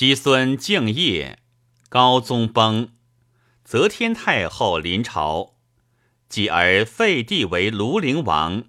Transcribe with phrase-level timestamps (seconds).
[0.00, 1.40] 姬孙敬业，
[1.90, 2.92] 高宗崩，
[3.62, 5.56] 则天太后临朝，
[6.26, 8.64] 继而废帝为庐陵王，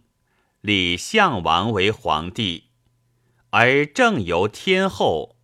[0.60, 2.72] 立项王为皇帝，
[3.52, 5.38] 而正由天后，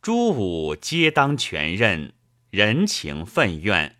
[0.00, 2.12] 诸武皆当全任，
[2.50, 3.96] 人情愤怨。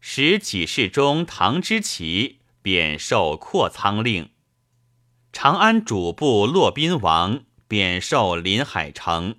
[0.00, 4.30] 使几世中唐之奇贬受扩仓令，
[5.32, 9.36] 长安主簿骆宾王贬受临海城。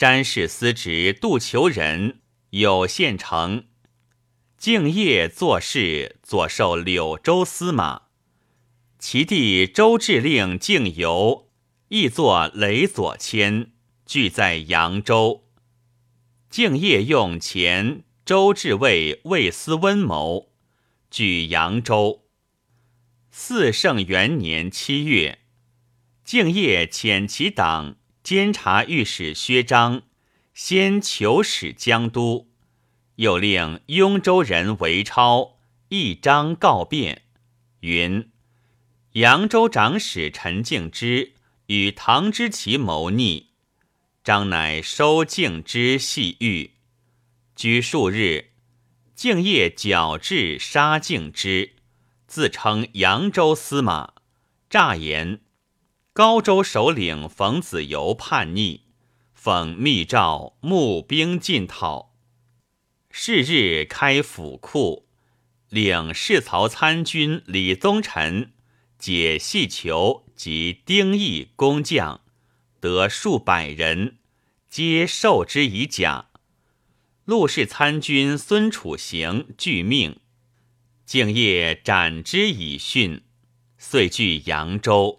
[0.00, 2.22] 詹事司职杜求仁
[2.52, 3.66] 有县城，
[4.56, 8.04] 敬业做事左授柳州司马。
[8.98, 11.50] 其弟周至令敬游
[11.88, 13.72] 亦作雷左迁，
[14.06, 15.44] 俱在扬州。
[16.48, 20.50] 敬业用钱，周至尉魏思温谋，
[21.10, 22.24] 据扬州。
[23.30, 25.40] 四圣元年七月，
[26.24, 27.96] 敬业遣其党。
[28.30, 30.02] 监察御史薛章
[30.54, 32.46] 先求使江都，
[33.16, 37.22] 又令雍州人韦超一章告变，
[37.80, 38.30] 云：
[39.14, 41.32] 扬州长史陈敬之
[41.66, 43.48] 与唐之奇谋逆，
[44.22, 46.74] 张乃收敬之细狱，
[47.56, 48.52] 居数日，
[49.16, 51.72] 敬业矫治杀敬之，
[52.28, 54.12] 自称扬州司马，
[54.68, 55.40] 诈言。
[56.20, 58.82] 高州首领冯子由叛逆，
[59.32, 62.14] 奉密诏募兵进讨。
[63.10, 65.06] 是日开府库，
[65.70, 68.52] 领侍曹参军李宗臣
[68.98, 72.20] 解细囚及丁义工匠，
[72.80, 74.18] 得数百人，
[74.68, 76.26] 皆授之以甲。
[77.24, 80.20] 陆氏参军孙楚行拒命，
[81.06, 83.22] 敬业斩之以训，
[83.78, 85.16] 遂据扬州。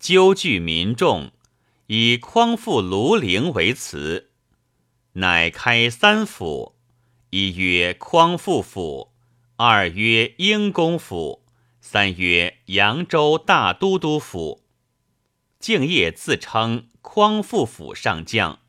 [0.00, 1.30] 纠聚民众，
[1.88, 4.30] 以匡复庐陵为辞，
[5.12, 6.74] 乃开三府：
[7.28, 9.12] 一曰匡复府，
[9.56, 11.44] 二曰英公府，
[11.82, 14.62] 三曰扬州大都督府。
[15.58, 18.60] 敬业自称匡复府上将，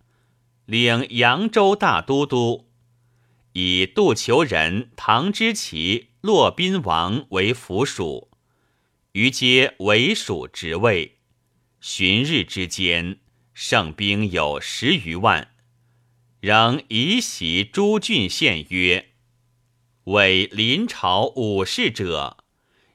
[0.66, 2.68] 领扬州大都督，
[3.54, 8.30] 以杜求仁、唐之奇、骆宾王为府属，
[9.14, 11.20] 余皆为属职位。
[11.84, 13.18] 旬日之间，
[13.56, 15.50] 胜兵有十余万，
[16.40, 19.14] 仍移袭诸郡县曰
[20.06, 22.44] ：“为临朝武士者，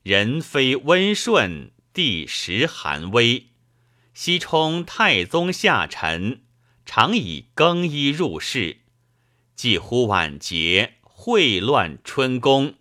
[0.05, 3.49] 人非温顺，地实寒微。
[4.15, 6.43] 西充太宗下臣，
[6.85, 8.83] 常以更衣入室，
[9.57, 12.75] 既乎晚节，秽乱春宫，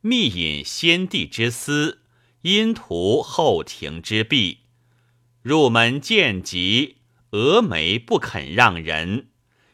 [0.00, 2.00] 密引先帝之私，
[2.40, 4.58] 因图后庭之弊。”
[5.42, 6.98] 入门见疾，
[7.32, 9.26] 峨眉不肯让人；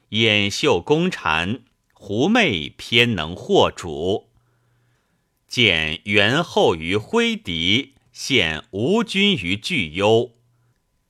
[0.09, 1.61] 掩袖宫蝉，
[1.93, 4.31] 狐媚偏能惑主。
[5.47, 10.33] 见元后于挥敌，陷吴军于巨忧。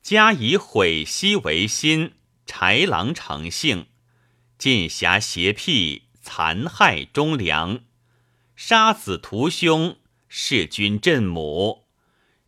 [0.01, 2.13] 加以毁西为心，
[2.45, 3.85] 豺狼成性，
[4.57, 7.81] 尽侠邪僻，残害忠良，
[8.55, 11.85] 杀子屠兄，弑君震母。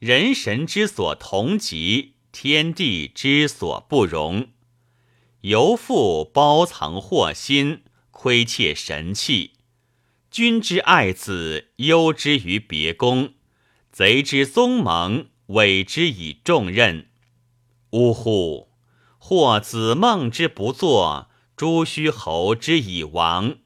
[0.02, 4.48] 人神之所同极，天地之所不容。
[5.42, 9.52] 犹复包藏祸心，窥窃神器。
[10.32, 13.34] 君之爱子，忧之于别宫；
[13.92, 17.10] 贼之宗盟，委之以重任。
[17.92, 18.72] 呜呼！
[19.20, 23.58] 或子孟之不作，朱虚侯之以亡，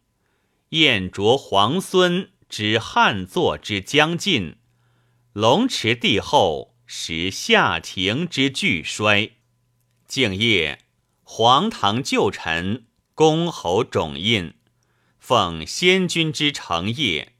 [0.72, 4.58] 燕卓皇孙之汉作之将尽。
[5.36, 9.32] 龙池帝后，使夏庭之巨衰；
[10.08, 10.80] 敬业，
[11.24, 14.54] 皇唐旧臣，公侯种印，
[15.20, 17.34] 奉先君之诚业，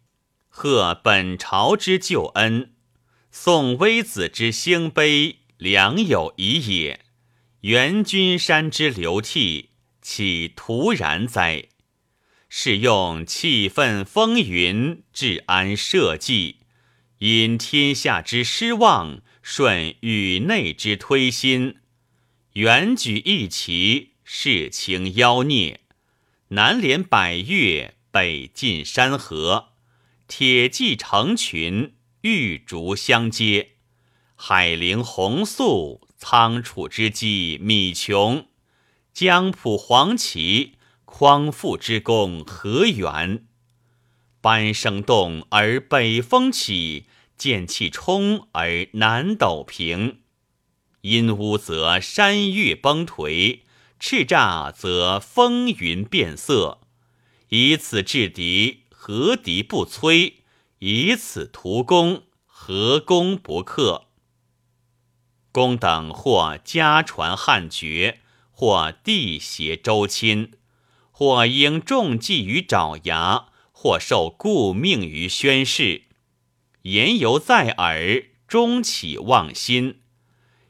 [0.50, 2.74] 贺本朝之旧恩，
[3.32, 7.06] 宋微子之兴悲，良有已也。
[7.62, 9.70] 元君山之流涕，
[10.02, 11.70] 岂徒然哉？
[12.50, 16.58] 是用气愤风云，治安社稷。
[17.20, 21.78] 因天下之失望，顺宇内之推心，
[22.54, 25.80] 远举一旗，世清妖孽，
[26.50, 29.70] 南连百越，北进山河，
[30.28, 33.76] 铁骑成群，玉竹相接，
[34.36, 38.48] 海陵红粟，仓储之际米穷，
[39.14, 40.74] 江浦黄旗，
[41.06, 43.46] 匡复之功何远？
[44.46, 50.20] 班声动而北风起，剑气冲而南斗平。
[51.02, 53.62] 阴乌则山岳崩颓，
[54.00, 56.82] 叱咤则风云变色。
[57.50, 60.34] 以此制敌，何敌不摧？
[60.78, 64.10] 以此图功，何功不克？
[65.52, 68.22] 公等或家传汉爵，
[68.52, 70.52] 或地协周亲，
[71.10, 73.48] 或应重计于爪牙，
[73.78, 76.04] 或受故命于宣室。
[76.84, 80.00] 言犹在耳，终起忘心。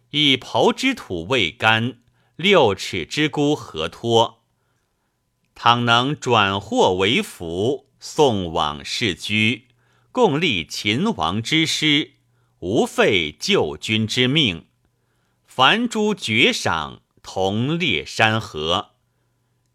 [0.09, 1.99] 以抔之土未干，
[2.35, 4.41] 六尺之孤何托？
[5.53, 9.67] 倘能转祸为福，送往世居，
[10.11, 12.13] 共立秦王之师，
[12.59, 14.65] 无废救君之命。
[15.45, 18.95] 凡诸绝赏，同列山河。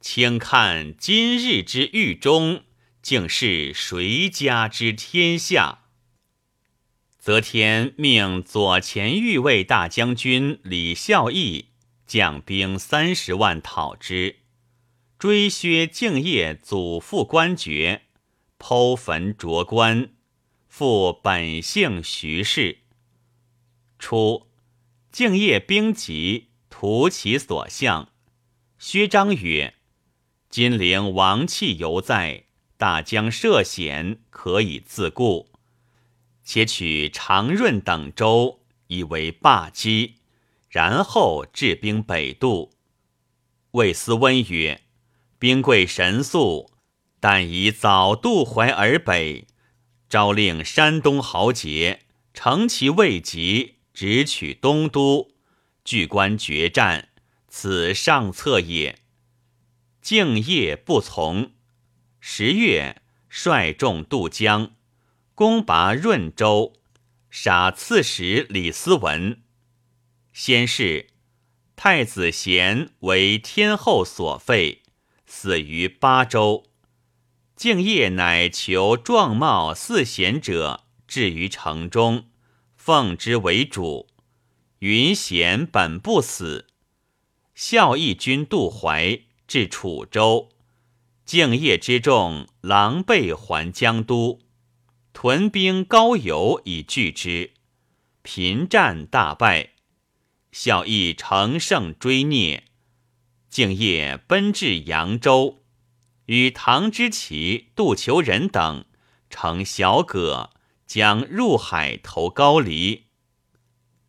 [0.00, 2.64] 请看今日之狱中，
[3.02, 5.84] 竟是谁家之天下？
[7.18, 11.66] 则天命左前御卫大将军李孝义
[12.06, 14.40] 将兵三十万讨之，
[15.18, 18.02] 追削敬业祖父官爵，
[18.58, 20.10] 剖坟斫棺，
[20.68, 22.78] 复本姓徐氏。
[23.98, 24.46] 初。
[25.12, 28.12] 敬业兵籍，图其所向。
[28.78, 29.74] 薛章曰
[30.48, 32.44] ：“金陵王气犹在，
[32.80, 35.50] 大江涉险，可以自固。
[36.42, 40.14] 且取长润等州，以为霸基，
[40.70, 42.72] 然后置兵北渡。”
[43.72, 44.80] 魏思温曰
[45.38, 46.70] ：“兵贵神速，
[47.20, 49.46] 但宜早渡淮而北，
[50.08, 52.00] 诏令山东豪杰，
[52.32, 55.32] 乘其未及。”直取东都，
[55.84, 57.10] 据关决战，
[57.48, 59.00] 此上策也。
[60.00, 61.50] 敬业不从。
[62.20, 63.00] 十月，
[63.30, 64.72] 率众渡江，
[65.34, 66.74] 攻拔润州，
[67.30, 69.40] 杀刺史李思文。
[70.32, 71.08] 先是，
[71.76, 74.82] 太子贤为天后所废，
[75.24, 76.66] 死于巴州。
[77.56, 82.26] 敬业乃求状貌似贤者，置于城中。
[82.76, 84.08] 奉之为主，
[84.80, 86.66] 云贤本不死。
[87.54, 90.48] 孝义军渡淮，至楚州，
[91.30, 94.40] 敬业之众狼狈还江都，
[95.12, 97.52] 屯兵高邮以拒之，
[98.22, 99.74] 频战大败。
[100.50, 102.64] 孝义乘胜追聂，
[103.48, 105.62] 敬业奔至扬州，
[106.26, 108.84] 与唐之奇、杜求仁等
[109.28, 110.50] 乘小葛。
[110.84, 113.04] 将入海投高黎，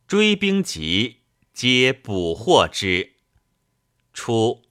[0.07, 1.17] 追兵急，
[1.53, 3.17] 皆捕获之。
[4.11, 4.63] 初，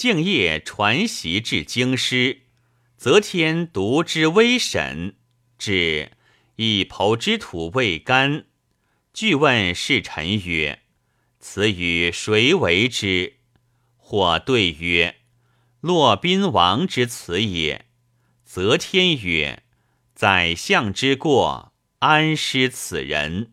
[0.00, 2.44] 敬业传习至京师，
[2.96, 5.16] 则天独之微审，
[5.58, 6.12] 至
[6.56, 8.46] 一抔之土未干，
[9.12, 10.80] 具问侍臣曰
[11.38, 13.40] ：“此与谁为之？”
[13.98, 15.16] 或对曰
[15.82, 17.84] ：“骆宾王之词也。”
[18.42, 19.64] 则天曰。
[20.14, 23.52] 宰相之过，安失此人？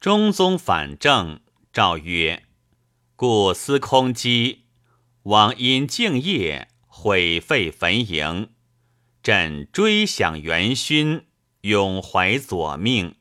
[0.00, 1.40] 中宗反正，
[1.74, 2.44] 诏曰
[3.14, 4.67] ：“故司空机
[5.28, 8.48] 往因敬业毁废坟茔，
[9.22, 11.26] 朕追享元勋，
[11.60, 13.14] 永怀左命。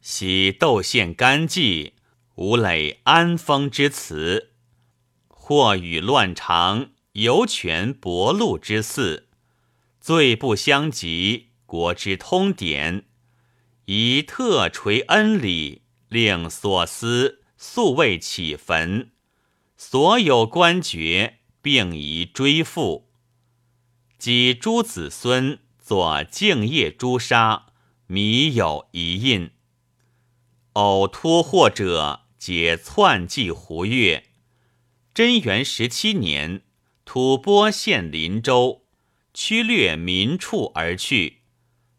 [0.00, 1.92] 喜窦宪干纪，
[2.34, 4.50] 吴累安丰之辞，
[5.28, 9.28] 或与乱常尤权薄禄之祀，
[10.00, 13.06] 罪不相及。”国之通典，
[13.86, 19.10] 宜特垂恩礼，令所思素未起坟，
[19.76, 23.10] 所有官爵并宜追复。
[24.18, 27.66] 及诸子孙作敬业诛杀，
[28.06, 29.50] 弥有一印。
[30.72, 34.24] 偶脱祸者，皆篡继胡越。
[35.14, 36.62] 贞元十七年，
[37.04, 38.86] 吐蕃陷林州，
[39.32, 41.42] 驱掠民畜而去。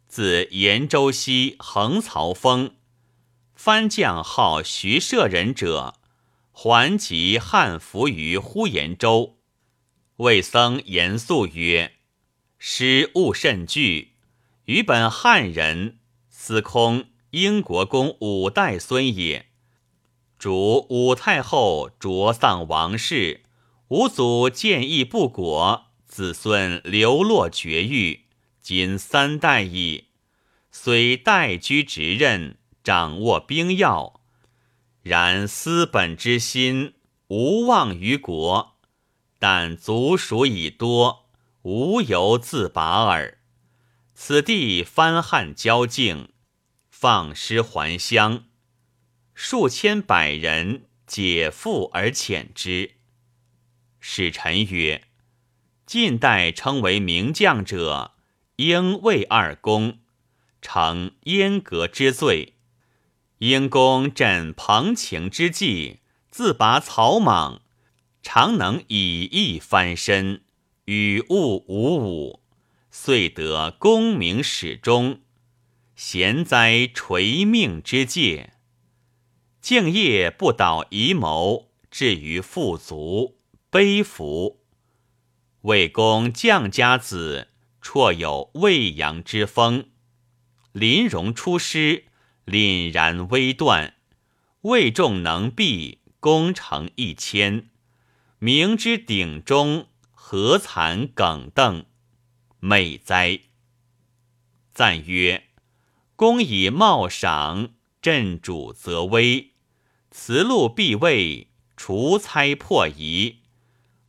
[0.07, 2.75] 自延州西横曹峰，
[3.55, 5.96] 番将号徐舍人者，
[6.59, 9.37] 还及汉服于呼延州。
[10.15, 11.91] 魏僧严肃曰
[12.57, 14.13] ：“师勿甚惧，
[14.65, 15.99] 余本汉人，
[16.31, 19.49] 司空英国公五代孙也。
[20.39, 23.43] 主武太后卓丧王室，
[23.89, 28.21] 五祖见义不果，子孙流落绝域。”
[28.59, 30.05] 今三代矣，
[30.71, 34.16] 虽代居职任，掌握兵要，
[35.07, 36.93] 然思本之心
[37.27, 38.77] 无忘于国。
[39.39, 41.29] 但族属已多，
[41.61, 43.37] 无由自拔耳。
[44.15, 46.29] 此地藩汉交境，
[46.89, 48.45] 放师还乡，
[49.35, 52.95] 数千百人解缚而遣之。
[53.99, 55.03] 使臣曰
[55.85, 58.15] ：“近代称为名将者，
[58.55, 59.99] 应魏二公，
[60.63, 62.56] 承燕革之罪。
[63.39, 65.99] 英公枕彭情之计，
[66.31, 67.61] 自拔草莽，
[68.23, 70.41] 常能以义翻身，
[70.85, 72.41] 与物无武，
[72.89, 75.21] 遂得功名始终。
[75.95, 78.53] 贤哉垂命之戒！
[79.61, 83.37] 敬业不倒遗谋，至于富足，
[83.69, 84.63] 悲服。
[85.61, 87.49] 魏公将家子，
[87.83, 89.89] 绰有魏阳之风。
[90.71, 92.05] 临戎出师。”
[92.47, 93.95] 凛然微断，
[94.61, 97.69] 魏众能避，攻城一千。
[98.39, 101.83] 明之鼎中，何惭耿邓？
[102.61, 103.41] 美哉！
[104.73, 105.43] 赞曰：
[106.15, 109.51] 公以茂赏，镇主则威。
[110.09, 113.41] 辞禄必位，除猜破疑。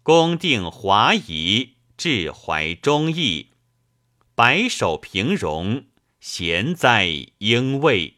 [0.05, 3.49] 公定华夷，志怀忠义。
[4.37, 5.87] 白首平戎，
[6.21, 8.18] 贤哉英卫！